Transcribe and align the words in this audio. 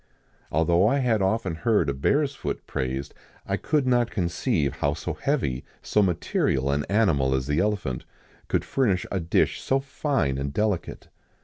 Although 0.51 0.87
I 0.87 0.97
had 0.97 1.21
often 1.21 1.53
heard 1.53 1.85
the 1.85 1.93
bear's 1.93 2.33
foot 2.33 2.65
praised, 2.65 3.13
I 3.45 3.55
could, 3.55 3.85
not 3.85 4.09
conceive 4.09 4.77
how 4.77 4.95
so 4.95 5.13
heavy, 5.13 5.63
so 5.83 6.01
material 6.01 6.71
an 6.71 6.85
animal 6.85 7.35
as 7.35 7.45
the 7.45 7.59
elephant, 7.59 8.05
could 8.47 8.65
furnish 8.65 9.05
a 9.11 9.19
dish 9.19 9.61
so 9.61 9.79
fine 9.79 10.39
and 10.39 10.51
delicate. 10.51 11.09